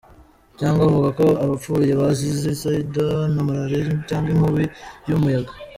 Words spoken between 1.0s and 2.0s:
ko abapfuye